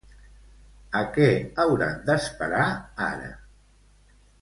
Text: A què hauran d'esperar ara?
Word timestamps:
A 0.99 1.01
què 1.17 1.27
hauran 1.65 2.01
d'esperar 2.09 2.67
ara? 3.13 3.33